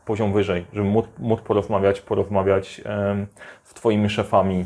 poziom 0.06 0.34
wyżej, 0.34 0.66
żeby 0.74 0.88
móc, 0.88 1.06
móc 1.20 1.42
porozmawiać, 1.42 2.02
porozmawiać 2.02 2.82
z 3.64 3.74
Twoimi 3.74 4.10
szefami, 4.10 4.66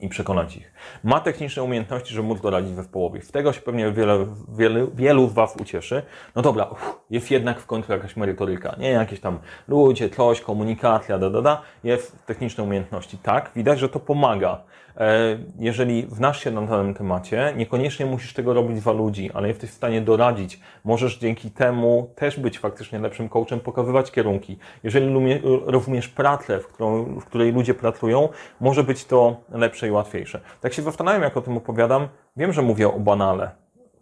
i 0.00 0.08
przekonać 0.08 0.56
ich. 0.56 0.72
Ma 1.04 1.20
techniczne 1.20 1.62
umiejętności, 1.62 2.14
żeby 2.14 2.28
móc 2.28 2.40
doradzić 2.40 2.76
zespołowi. 2.76 3.22
Z 3.22 3.30
tego 3.30 3.52
się 3.52 3.60
pewnie 3.60 3.92
wiele, 3.92 4.26
wiele, 4.56 4.86
wielu 4.94 5.28
z 5.28 5.32
Was 5.32 5.56
ucieszy. 5.56 6.02
No 6.36 6.42
dobra, 6.42 6.64
uff, 6.64 7.00
jest 7.10 7.30
jednak 7.30 7.60
w 7.60 7.66
końcu 7.66 7.92
jakaś 7.92 8.16
merytoryka, 8.16 8.76
nie 8.78 8.90
jakieś 8.90 9.20
tam 9.20 9.38
ludzie, 9.68 10.10
coś, 10.10 10.40
komunikacja, 10.40 11.18
da, 11.18 11.30
da, 11.30 11.42
da. 11.42 11.62
Jest 11.84 12.26
techniczne 12.26 12.64
umiejętności. 12.64 13.18
Tak, 13.18 13.50
widać, 13.56 13.78
że 13.78 13.88
to 13.88 14.00
pomaga. 14.00 14.62
E, 14.98 15.38
jeżeli 15.58 16.06
wnasz 16.06 16.44
się 16.44 16.50
na 16.50 16.62
danym 16.62 16.94
temacie, 16.94 17.52
niekoniecznie 17.56 18.06
musisz 18.06 18.34
tego 18.34 18.54
robić 18.54 18.80
dla 18.80 18.92
ludzi, 18.92 19.30
ale 19.34 19.48
jesteś 19.48 19.70
w 19.70 19.74
stanie 19.74 20.00
doradzić. 20.00 20.60
Możesz 20.84 21.18
dzięki 21.18 21.50
temu 21.50 22.10
też 22.14 22.40
być 22.40 22.58
faktycznie 22.58 22.98
lepszym 22.98 23.28
coachem, 23.28 23.60
pokazywać 23.60 24.10
kierunki. 24.10 24.58
Jeżeli 24.84 25.40
rozumiesz 25.66 26.08
pracę, 26.08 26.60
w, 26.60 26.66
którą, 26.66 27.04
w 27.20 27.24
której 27.24 27.52
ludzie 27.52 27.74
pracują, 27.74 28.28
może 28.60 28.84
być 28.84 29.04
to 29.04 29.36
lepsze 29.50 29.88
i 29.88 29.90
łatwiejsze. 29.90 30.40
Tak 30.60 30.72
się 30.72 30.82
zastanawiam, 30.82 31.22
jak 31.22 31.36
o 31.36 31.42
tym 31.42 31.56
opowiadam. 31.56 32.08
Wiem, 32.36 32.52
że 32.52 32.62
mówię 32.62 32.88
o 32.88 33.00
banale. 33.00 33.50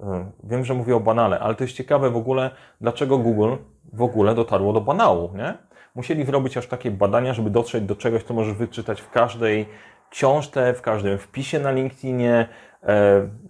E, 0.00 0.30
wiem, 0.44 0.64
że 0.64 0.74
mówię 0.74 0.96
o 0.96 1.00
banale, 1.00 1.38
ale 1.38 1.54
to 1.54 1.64
jest 1.64 1.76
ciekawe 1.76 2.10
w 2.10 2.16
ogóle, 2.16 2.50
dlaczego 2.80 3.18
Google 3.18 3.54
w 3.92 4.02
ogóle 4.02 4.34
dotarło 4.34 4.72
do 4.72 4.80
banału, 4.80 5.30
nie? 5.34 5.54
Musieli 5.94 6.24
zrobić 6.24 6.56
aż 6.56 6.66
takie 6.66 6.90
badania, 6.90 7.34
żeby 7.34 7.50
dotrzeć 7.50 7.84
do 7.84 7.96
czegoś, 7.96 8.22
co 8.22 8.34
możesz 8.34 8.54
wyczytać 8.54 9.00
w 9.00 9.10
każdej 9.10 9.66
książce, 10.10 10.74
w 10.74 10.82
każdym 10.82 11.18
wpisie 11.18 11.60
na 11.60 11.70
LinkedInie, 11.70 12.48
e, 12.82 12.86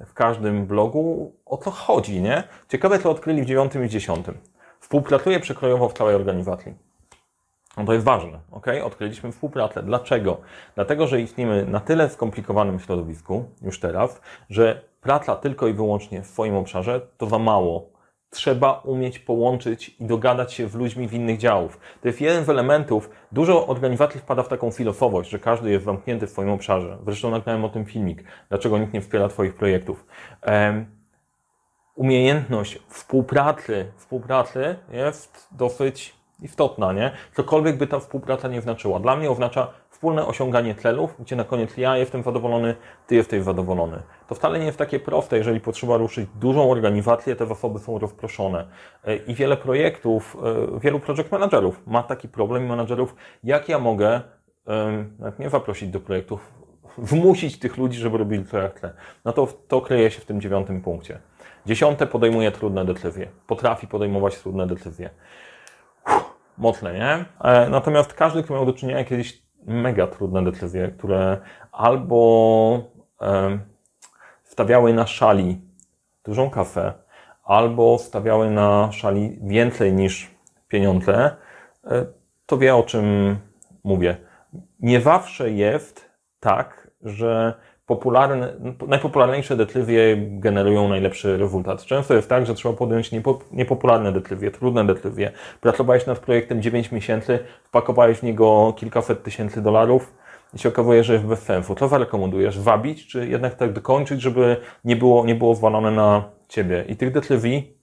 w 0.07 0.15
każdym 0.15 0.67
blogu. 0.67 1.33
O 1.47 1.57
co 1.57 1.71
chodzi, 1.71 2.21
nie? 2.21 2.43
Ciekawe, 2.69 2.99
co 2.99 3.11
odkryli 3.11 3.43
w 3.43 3.47
9 3.47 3.85
i 3.85 3.89
10. 3.89 4.27
Współpracuje 4.81 5.41
przekrojowo 5.41 5.89
w 5.89 5.93
całej 5.93 6.15
organizacji. 6.15 6.75
No 7.77 7.85
to 7.85 7.93
jest 7.93 8.05
ważne, 8.05 8.39
ok? 8.51 8.67
Odkryliśmy 8.85 9.33
współpracę. 9.33 9.83
Dlaczego? 9.83 10.41
Dlatego, 10.75 11.07
że 11.07 11.21
istniemy 11.21 11.67
na 11.67 11.81
tyle 11.81 12.09
skomplikowanym 12.09 12.81
środowisku 12.81 13.45
już 13.63 13.81
teraz, 13.81 14.21
że 14.51 14.81
praca 15.01 15.37
tylko 15.37 15.69
i 15.69 15.73
wyłącznie 15.73 16.23
w 16.23 16.27
swoim 16.27 16.57
obszarze 16.57 17.01
to 17.19 17.27
za 17.27 17.39
mało 17.39 17.96
trzeba 18.31 18.73
umieć 18.73 19.19
połączyć 19.19 19.97
i 20.01 20.05
dogadać 20.05 20.53
się 20.53 20.69
z 20.69 20.75
ludźmi 20.75 21.09
w 21.09 21.13
innych 21.13 21.39
działów. 21.39 21.81
To 22.03 22.09
jest 22.09 22.21
jeden 22.21 22.45
z 22.45 22.49
elementów. 22.49 23.11
Dużo 23.33 23.67
organizacji 23.67 24.21
wpada 24.21 24.43
w 24.43 24.49
taką 24.49 24.71
filozofowość, 24.71 25.31
że 25.31 25.39
każdy 25.39 25.71
jest 25.71 25.85
zamknięty 25.85 26.27
w 26.27 26.31
swoim 26.31 26.51
obszarze. 26.51 26.99
Zresztą 27.05 27.31
nagrałem 27.31 27.65
o 27.65 27.69
tym 27.69 27.85
filmik. 27.85 28.25
Dlaczego 28.49 28.79
nikt 28.79 28.93
nie 28.93 29.01
wspiera 29.01 29.29
Twoich 29.29 29.55
projektów. 29.55 30.07
Um, 30.47 30.87
umiejętność 31.95 32.79
współpracy, 32.89 33.93
współpracy 33.97 34.77
jest 34.93 35.49
dosyć 35.53 36.17
istotna, 36.43 36.93
nie? 36.93 37.11
Cokolwiek 37.37 37.77
by 37.79 37.87
ta 37.87 38.01
współpraca 38.01 38.49
nie 38.49 38.61
znaczyła. 38.61 39.01
Dla 39.01 39.17
mnie 39.17 39.31
oznacza 39.31 39.71
wspólne 39.97 40.27
osiąganie 40.27 40.75
celów, 40.75 41.15
gdzie 41.19 41.37
na 41.37 41.45
koniec 41.45 41.77
ja 41.77 41.97
jestem 41.97 42.23
zadowolony, 42.23 42.75
ty 43.07 43.15
jesteś 43.15 43.43
zadowolony. 43.43 44.03
To 44.29 44.35
wcale 44.35 44.59
nie 44.59 44.67
jest 44.67 44.79
takie 44.79 45.01
proste, 45.01 45.39
jeżeli 45.39 45.61
potrzeba 45.61 45.97
ruszyć 45.97 46.29
dużą 46.41 46.71
organizację, 46.71 47.37
te 47.37 47.47
zasoby 47.47 47.79
są 47.79 47.99
rozproszone. 47.99 48.67
E, 49.05 49.17
I 49.17 49.35
wiele 49.35 49.57
projektów, 49.57 50.37
e, 50.77 50.81
wielu 50.81 51.01
project 51.01 51.33
managerów 51.33 51.87
ma 51.87 52.03
taki 52.03 52.29
problem 52.29 52.65
i 52.65 52.67
managerów, 52.67 53.15
jak 53.45 53.69
ja 53.69 53.79
mogę 53.79 54.21
nawet 55.19 55.39
nie 55.39 55.51
zaprosić 55.51 55.89
do 55.89 56.01
projektów, 56.01 56.53
wmusić 57.11 57.59
tych 57.59 57.77
ludzi, 57.77 57.99
żeby 57.99 58.19
robili 58.19 58.45
to 58.45 58.59
jak 58.59 58.77
chcę. 58.77 58.93
No 59.25 59.33
to, 59.33 59.49
to 59.69 59.81
kryje 59.81 60.11
się 60.11 60.21
w 60.21 60.25
tym 60.25 60.41
dziewiątym 60.41 60.83
punkcie. 60.83 61.19
Dziesiąte 61.67 62.07
podejmuje 62.07 62.51
trudne 62.51 62.85
decyzje. 62.85 63.29
Potrafi 63.47 63.87
podejmować 63.87 64.39
trudne 64.39 64.67
decyzje. 64.67 65.11
mocne, 66.59 66.93
nie? 66.95 67.25
E, 67.51 67.71
natomiast 67.71 68.15
każdy, 68.15 68.43
kto 68.43 68.55
miał 68.55 68.67
do 68.67 68.73
czynienia 68.73 69.05
kiedyś 69.05 69.46
mega 69.67 70.07
trudne 70.07 70.45
decyzje, 70.45 70.89
które 70.89 71.41
albo 71.73 72.97
stawiały 74.45 74.93
na 74.93 75.07
szali 75.07 75.61
dużą 76.25 76.51
kafę, 76.51 76.93
albo 77.45 77.99
stawiały 77.99 78.51
na 78.51 78.93
szali 78.93 79.39
więcej 79.43 79.93
niż 79.93 80.31
pieniądze, 80.69 81.37
e, 81.85 82.07
to 82.47 82.59
wie 82.59 82.77
o 82.77 82.83
czym 82.83 83.37
mówię. 83.85 84.17
Nie 84.81 85.01
zawsze 85.01 85.51
jest 85.51 86.11
tak, 86.41 86.91
że 87.03 87.55
popularne, 87.87 88.53
najpopularniejsze 88.89 89.57
decyzje 89.57 90.17
generują 90.19 90.89
najlepszy 90.89 91.37
rezultat. 91.37 91.85
Często 91.85 92.15
jest 92.15 92.29
tak, 92.29 92.47
że 92.47 92.55
trzeba 92.55 92.75
podjąć 92.75 93.13
niepo, 93.13 93.39
niepopularne 93.53 94.13
decyzje, 94.13 94.51
trudne 94.51 94.87
decyzje. 94.87 95.33
Pracowałeś 95.61 96.07
nad 96.07 96.19
projektem 96.19 96.63
9 96.63 96.93
miesięcy, 96.93 97.39
wpakowałeś 97.65 98.19
w 98.19 98.23
niego 98.23 98.75
kilkaset 98.77 99.23
tysięcy 99.23 99.63
dolarów 99.63 100.15
i 100.55 100.59
się 100.59 100.69
okazuje, 100.69 101.05
że 101.05 101.13
jest 101.13 101.25
bez 101.25 101.43
sensu. 101.43 101.75
Co 101.75 101.89
zarekomendujesz? 101.89 102.61
Wabić, 102.61 103.07
czy 103.07 103.29
jednak 103.29 103.55
tak 103.55 103.73
dokończyć, 103.73 104.23
żeby 104.23 104.57
nie 104.85 104.97
było, 104.97 105.27
nie 105.27 105.35
było 105.35 105.55
zwalone 105.55 105.91
na 105.91 106.25
ciebie? 106.49 106.85
I 106.89 106.97
tych 106.97 107.13
decyzji 107.13 107.77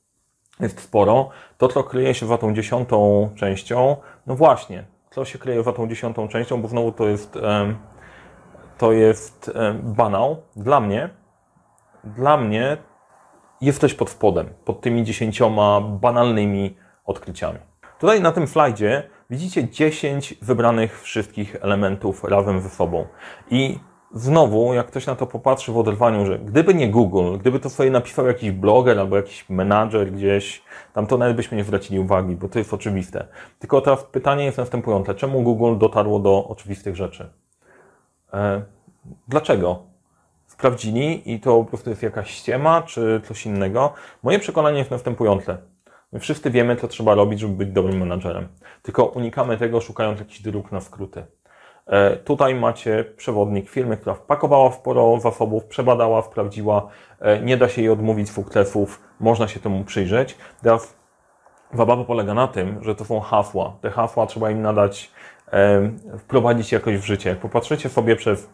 jest 0.60 0.82
sporo. 0.82 1.30
To, 1.58 1.68
co 1.68 1.84
kryje 1.84 2.14
się 2.14 2.26
za 2.26 2.38
tą 2.38 2.54
dziesiątą 2.54 3.30
częścią, 3.36 3.98
no 4.28 4.36
właśnie, 4.36 4.84
co 5.12 5.26
się 5.26 5.40
kryje 5.40 5.64
za 5.64 5.74
tą 5.74 5.88
dziesiątą 5.88 6.28
częścią, 6.28 6.62
bo 6.62 6.68
znowu 6.68 6.92
to 6.92 7.08
jest... 7.08 7.36
Um, 7.36 7.93
to 8.78 8.92
jest 8.92 9.52
e, 9.56 9.74
banał. 9.74 10.38
Dla 10.56 10.80
mnie, 10.80 11.10
dla 12.04 12.38
mnie 12.38 12.78
jesteś 13.62 13.94
pod 13.94 14.10
spodem, 14.10 14.48
pod 14.66 14.82
tymi 14.82 15.04
dziesięcioma 15.04 15.82
banalnymi 15.82 16.76
odkryciami. 17.06 17.60
Tutaj 18.00 18.22
na 18.22 18.32
tym 18.32 18.48
slajdzie 18.48 19.10
widzicie 19.30 19.70
10 19.70 20.36
wybranych 20.42 21.02
wszystkich 21.02 21.56
elementów 21.62 22.24
razem 22.24 22.62
ze 22.62 22.70
sobą. 22.70 23.06
I 23.50 23.80
znowu, 24.14 24.74
jak 24.74 24.88
ktoś 24.88 25.06
na 25.06 25.16
to 25.16 25.28
popatrzy 25.28 25.72
w 25.72 25.78
oderwaniu, 25.78 26.26
że 26.26 26.40
gdyby 26.40 26.74
nie 26.74 26.90
Google, 26.90 27.38
gdyby 27.38 27.60
to 27.60 27.70
sobie 27.70 27.92
napisał 27.92 28.28
jakiś 28.28 28.52
bloger 28.52 29.00
albo 29.00 29.16
jakiś 29.16 29.50
menadżer 29.50 30.12
gdzieś, 30.12 30.64
tam 30.94 31.08
to 31.08 31.18
nawet 31.18 31.36
byśmy 31.36 31.58
nie 31.58 31.64
zwracili 31.64 32.00
uwagi, 32.00 32.36
bo 32.36 32.50
to 32.50 32.60
jest 32.60 32.74
oczywiste. 32.74 33.28
Tylko 33.60 33.82
teraz 33.82 34.04
pytanie 34.04 34.46
jest 34.46 34.58
następujące. 34.58 35.16
Czemu 35.16 35.42
Google 35.42 35.78
dotarło 35.78 36.20
do 36.20 36.48
oczywistych 36.48 36.96
rzeczy? 36.96 37.30
E, 38.34 38.62
dlaczego? 39.28 39.84
Sprawdzili 40.48 41.34
i 41.34 41.40
to 41.40 41.58
po 41.58 41.66
prostu 41.66 41.90
jest 41.90 42.04
jakaś 42.04 42.32
ściema, 42.32 42.82
czy 42.82 43.22
coś 43.28 43.46
innego? 43.46 43.94
Moje 44.24 44.40
przekonanie 44.40 44.78
jest 44.78 44.92
następujące. 44.92 45.58
My 46.12 46.20
wszyscy 46.20 46.52
wiemy, 46.52 46.76
co 46.76 46.88
trzeba 46.88 47.16
robić, 47.16 47.40
żeby 47.40 47.54
być 47.54 47.70
dobrym 47.70 47.98
menadżerem. 47.98 48.48
Tylko 48.82 49.06
unikamy 49.06 49.58
tego, 49.58 49.82
szukając 49.82 50.20
jakichś 50.20 50.42
dróg 50.42 50.72
na 50.72 50.82
skróty. 50.82 51.26
E, 51.86 52.18
tutaj 52.18 52.56
macie 52.56 53.04
przewodnik 53.18 53.70
firmy, 53.70 53.98
która 53.98 54.16
wpakowała 54.16 54.70
w 54.70 54.76
sporo 54.76 55.20
zasobów, 55.20 55.66
przebadała, 55.66 56.22
sprawdziła, 56.22 56.88
e, 57.20 57.42
nie 57.42 57.58
da 57.58 57.70
się 57.70 57.82
jej 57.82 57.92
odmówić 57.92 58.32
fuklefów, 58.32 59.02
można 59.20 59.48
się 59.48 59.60
temu 59.60 59.84
przyjrzeć. 59.84 60.38
Teraz 60.62 60.96
zabawa 61.74 62.04
polega 62.04 62.34
na 62.34 62.48
tym, 62.48 62.84
że 62.84 62.96
to 62.96 63.06
są 63.06 63.20
hasła. 63.20 63.78
Te 63.82 63.90
hasła 63.90 64.26
trzeba 64.26 64.52
im 64.52 64.62
nadać, 64.62 65.12
wprowadzić 66.20 66.72
jakoś 66.72 66.98
w 66.98 67.06
życie. 67.06 67.30
Jak 67.30 67.40
popatrzycie 67.40 67.90
sobie 67.90 68.16
przez 68.16 68.50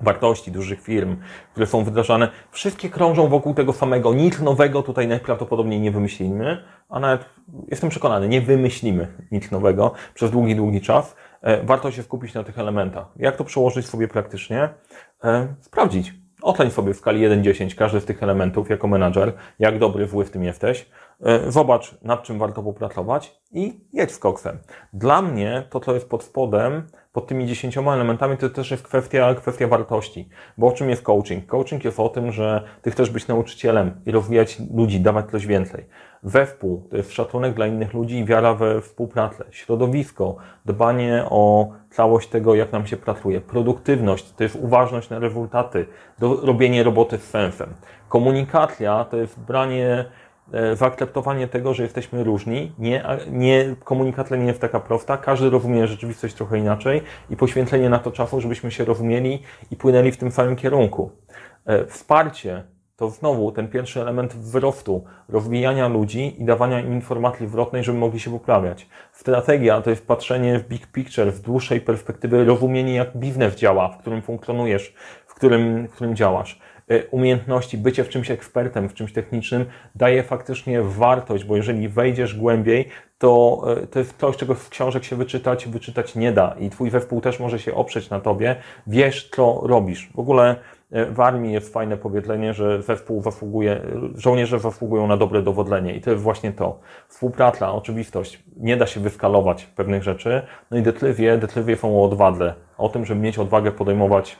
wartości 0.00 0.52
dużych 0.52 0.82
firm, 0.82 1.16
które 1.52 1.66
są 1.66 1.84
wdrażane, 1.84 2.28
wszystkie 2.50 2.90
krążą 2.90 3.28
wokół 3.28 3.54
tego 3.54 3.72
samego. 3.72 4.14
Nic 4.14 4.40
nowego 4.40 4.82
tutaj 4.82 5.08
najprawdopodobniej 5.08 5.80
nie 5.80 5.90
wymyślimy, 5.90 6.64
a 6.88 7.00
nawet 7.00 7.24
jestem 7.68 7.90
przekonany, 7.90 8.28
nie 8.28 8.40
wymyślimy 8.40 9.08
nic 9.30 9.50
nowego 9.50 9.92
przez 10.14 10.30
długi, 10.30 10.56
długi 10.56 10.80
czas. 10.80 11.16
E, 11.42 11.64
warto 11.64 11.90
się 11.90 12.02
skupić 12.02 12.34
na 12.34 12.44
tych 12.44 12.58
elementach. 12.58 13.06
Jak 13.16 13.36
to 13.36 13.44
przełożyć 13.44 13.86
sobie 13.86 14.08
praktycznie? 14.08 14.68
E, 15.24 15.54
sprawdzić. 15.60 16.14
Otleń 16.42 16.70
sobie 16.70 16.94
w 16.94 16.96
skali 16.96 17.28
1-10 17.28 17.74
każdy 17.74 18.00
z 18.00 18.04
tych 18.04 18.22
elementów 18.22 18.70
jako 18.70 18.88
menadżer, 18.88 19.32
jak 19.58 19.78
dobry 19.78 20.06
w 20.06 20.30
tym 20.30 20.44
jesteś. 20.44 20.90
E, 21.22 21.50
zobacz, 21.50 22.02
nad 22.02 22.22
czym 22.22 22.38
warto 22.38 22.62
popracować 22.62 23.40
i 23.52 23.80
jedź 23.92 24.12
z 24.12 24.18
koksem. 24.18 24.58
Dla 24.92 25.22
mnie 25.22 25.62
to, 25.70 25.80
co 25.80 25.94
jest 25.94 26.08
pod 26.08 26.22
spodem, 26.22 26.86
pod 27.12 27.26
tymi 27.26 27.46
dziesięcioma 27.46 27.94
elementami, 27.94 28.36
to 28.36 28.50
też 28.50 28.70
jest 28.70 28.82
kwestia, 28.82 29.34
kwestia 29.34 29.68
wartości. 29.68 30.28
Bo 30.58 30.66
o 30.66 30.72
czym 30.72 30.90
jest 30.90 31.02
coaching? 31.02 31.46
Coaching 31.46 31.84
jest 31.84 32.00
o 32.00 32.08
tym, 32.08 32.32
że 32.32 32.64
ty 32.82 32.90
chcesz 32.90 33.10
być 33.10 33.28
nauczycielem 33.28 34.00
i 34.06 34.10
rozwijać 34.10 34.58
ludzi, 34.74 35.00
dawać 35.00 35.30
coś 35.30 35.46
więcej. 35.46 35.84
Wespół 36.22 36.88
to 36.90 36.96
jest 36.96 37.12
szacunek 37.12 37.54
dla 37.54 37.66
innych 37.66 37.94
ludzi 37.94 38.18
i 38.18 38.24
wiara 38.24 38.54
we 38.54 38.80
współpracę. 38.80 39.44
Środowisko, 39.50 40.36
dbanie 40.64 41.24
o 41.30 41.72
całość 41.90 42.28
tego, 42.28 42.54
jak 42.54 42.72
nam 42.72 42.86
się 42.86 42.96
pracuje. 42.96 43.40
Produktywność 43.40 44.32
to 44.32 44.42
jest 44.42 44.56
uważność 44.56 45.10
na 45.10 45.18
rezultaty, 45.18 45.86
robienie 46.20 46.82
roboty 46.82 47.18
z 47.18 47.24
sensem. 47.24 47.74
Komunikacja 48.08 49.04
to 49.04 49.16
jest 49.16 49.40
branie 49.40 50.04
E, 50.04 50.04
zaakceptowanie 50.74 51.48
tego, 51.48 51.74
że 51.74 51.82
jesteśmy 51.82 52.24
różni. 52.24 52.72
Nie, 52.78 53.04
nie, 53.30 53.76
komunikacja 53.84 54.36
nie 54.36 54.46
jest 54.46 54.60
taka 54.60 54.80
prosta. 54.80 55.16
Każdy 55.16 55.50
rozumie 55.50 55.86
rzeczywistość 55.86 56.34
trochę 56.34 56.58
inaczej 56.58 57.02
i 57.30 57.36
poświęcenie 57.36 57.90
na 57.90 57.98
to 57.98 58.10
czasu, 58.10 58.40
żebyśmy 58.40 58.70
się 58.70 58.84
rozumieli 58.84 59.42
i 59.70 59.76
płynęli 59.76 60.12
w 60.12 60.16
tym 60.16 60.30
samym 60.30 60.56
kierunku. 60.56 61.10
E, 61.66 61.86
wsparcie 61.86 62.64
to 62.96 63.10
znowu 63.10 63.52
ten 63.52 63.68
pierwszy 63.68 64.00
element 64.00 64.34
wzrostu, 64.34 65.04
rozwijania 65.28 65.88
ludzi 65.88 66.42
i 66.42 66.44
dawania 66.44 66.80
im 66.80 66.92
informacji 66.92 67.48
zwrotnej, 67.48 67.84
żeby 67.84 67.98
mogli 67.98 68.20
się 68.20 68.30
poprawiać. 68.30 68.88
Strategia 69.12 69.80
to 69.80 69.90
jest 69.90 70.06
patrzenie 70.06 70.58
w 70.58 70.68
big 70.68 70.86
picture, 70.86 71.32
w 71.32 71.40
dłuższej 71.40 71.80
perspektywy, 71.80 72.44
rozumienie 72.44 72.94
jak 72.94 73.16
biznes 73.16 73.54
działa, 73.54 73.88
w 73.88 73.98
którym 73.98 74.22
funkcjonujesz, 74.22 74.94
w 75.26 75.34
którym, 75.34 75.88
w 75.88 75.92
którym 75.92 76.16
działasz. 76.16 76.60
E, 76.92 77.06
umiejętności, 77.10 77.78
bycie 77.78 78.04
w 78.04 78.08
czymś 78.08 78.30
ekspertem, 78.30 78.88
w 78.88 78.94
czymś 78.94 79.12
technicznym 79.12 79.64
daje 79.94 80.22
faktycznie 80.22 80.82
wartość, 80.82 81.44
bo 81.44 81.56
jeżeli 81.56 81.88
wejdziesz 81.88 82.34
głębiej, 82.34 82.88
to, 83.18 83.62
e, 83.82 83.86
to 83.86 83.98
jest 83.98 84.16
coś, 84.18 84.36
czego 84.36 84.54
z 84.54 84.68
książek 84.68 85.04
się 85.04 85.16
wyczytać, 85.16 85.68
wyczytać 85.68 86.14
nie 86.14 86.32
da 86.32 86.54
i 86.60 86.70
twój 86.70 86.90
zespół 86.90 87.20
też 87.20 87.40
może 87.40 87.58
się 87.58 87.74
oprzeć 87.74 88.10
na 88.10 88.20
tobie, 88.20 88.56
wiesz, 88.86 89.30
co 89.34 89.60
robisz. 89.62 90.10
W 90.14 90.18
ogóle 90.18 90.56
e, 90.90 91.06
w 91.06 91.20
armii 91.20 91.52
jest 91.52 91.72
fajne 91.72 91.96
powiedzenie, 91.96 92.54
że 92.54 92.82
zespół 92.82 93.22
zasługuje, 93.22 93.80
żołnierze 94.14 94.58
zasługują 94.58 95.06
na 95.06 95.16
dobre 95.16 95.42
dowodzenie 95.42 95.94
i 95.94 96.00
to 96.00 96.10
jest 96.10 96.22
właśnie 96.22 96.52
to. 96.52 96.80
Współpraca, 97.08 97.72
oczywistość, 97.72 98.42
nie 98.56 98.76
da 98.76 98.86
się 98.86 99.00
wyskalować 99.00 99.66
pewnych 99.66 100.02
rzeczy, 100.02 100.42
no 100.70 100.78
i 100.78 100.82
detliwie, 100.82 101.38
detliwie 101.38 101.76
są 101.76 102.00
o 102.00 102.04
odwadze, 102.04 102.54
o 102.78 102.88
tym, 102.88 103.04
żeby 103.04 103.20
mieć 103.20 103.38
odwagę 103.38 103.72
podejmować 103.72 104.36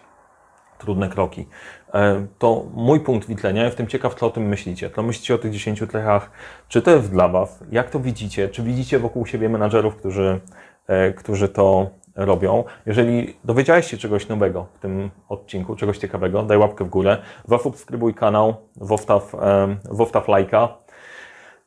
trudne 0.83 1.09
kroki. 1.09 1.47
E, 1.95 2.27
to 2.39 2.65
mój 2.75 3.01
punkt 3.01 3.29
widzenia. 3.29 3.65
Jestem 3.65 3.87
ciekaw, 3.87 4.15
co 4.15 4.27
o 4.27 4.31
tym 4.31 4.43
myślicie. 4.43 4.91
Co 4.91 5.03
myślicie 5.03 5.35
o 5.35 5.39
tych 5.39 5.53
10 5.53 5.83
cechach? 5.93 6.31
Czy 6.69 6.83
to 6.83 6.91
jest 6.91 7.11
dla 7.11 7.29
Was? 7.29 7.65
Jak 7.73 7.91
to 7.91 8.01
widzicie? 8.01 8.49
Czy 8.49 8.63
widzicie 8.63 8.99
wokół 8.99 9.27
siebie 9.27 9.49
menadżerów, 9.49 9.97
którzy, 9.97 10.41
e, 10.87 11.13
którzy 11.13 11.49
to 11.49 11.91
robią? 12.17 12.65
Jeżeli 12.87 13.37
dowiedziałeś 13.45 13.87
się 13.87 13.97
czegoś 13.97 14.29
nowego 14.29 14.67
w 14.75 14.79
tym 14.79 15.11
odcinku, 15.29 15.77
czegoś 15.77 15.99
ciekawego, 15.99 16.43
daj 16.43 16.59
łapkę 16.59 16.85
w 16.85 16.89
górę, 16.89 17.19
zasubskrybuj 17.49 18.15
kanał, 18.15 18.55
zostaw, 18.81 19.35
e, 19.35 19.77
zostaw 19.91 20.29
lajka. 20.29 20.69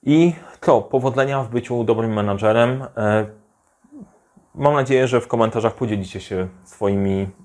I 0.04 0.34
co? 0.62 0.82
Powodzenia 0.82 1.44
w 1.44 1.50
byciu 1.50 1.84
dobrym 1.84 2.14
menadżerem. 2.14 2.86
Mam 4.56 4.74
nadzieję, 4.74 5.08
że 5.08 5.22
w 5.22 5.28
komentarzach 5.28 5.74
podzielicie 5.74 6.22
się 6.22 6.48
swoimi 6.64 7.28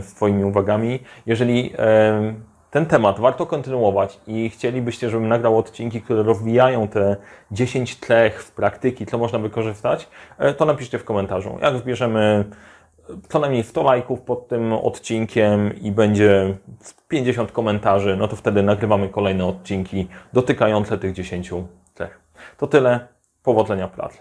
swoimi 0.00 0.44
uwagami. 0.44 0.98
Jeżeli 1.26 1.72
e, 1.78 2.34
ten 2.70 2.86
temat 2.86 3.20
warto 3.20 3.46
kontynuować 3.46 4.20
i 4.26 4.50
chcielibyście, 4.50 5.10
żebym 5.10 5.28
nagrał 5.28 5.58
odcinki, 5.58 6.02
które 6.02 6.22
rozwijają 6.22 6.88
te 6.88 7.16
10 7.50 7.96
tlech 7.96 8.42
w 8.42 8.52
praktyki, 8.52 9.06
co 9.06 9.18
można 9.18 9.38
wykorzystać, 9.38 10.08
e, 10.38 10.54
to 10.54 10.64
napiszcie 10.64 10.98
w 10.98 11.04
komentarzu. 11.04 11.58
Jak 11.62 11.74
wybierzemy 11.74 12.44
co 13.28 13.38
najmniej 13.38 13.62
100 13.62 13.82
lajków 13.82 14.20
pod 14.20 14.48
tym 14.48 14.72
odcinkiem 14.72 15.80
i 15.80 15.92
będzie 15.92 16.56
50 17.08 17.52
komentarzy, 17.52 18.16
no 18.16 18.28
to 18.28 18.36
wtedy 18.36 18.62
nagrywamy 18.62 19.08
kolejne 19.08 19.46
odcinki 19.46 20.08
dotykające 20.32 20.98
tych 20.98 21.12
10 21.12 21.50
cech. 21.94 22.20
To 22.56 22.66
tyle. 22.66 23.08
Powodzenia 23.42 23.88
w 23.88 23.90
pracy. 23.90 24.18